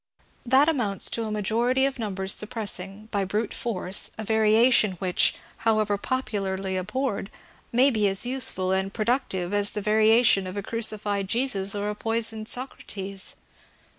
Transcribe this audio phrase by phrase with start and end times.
[0.47, 5.95] That amounts to a majority of numbers suppressing, by brute force, a variation which, however
[5.95, 7.29] popularly abhorred,
[7.71, 11.87] may be as useful and productive as the variation of a cruci fied Jesus or
[11.87, 13.35] a poisoned Socrates.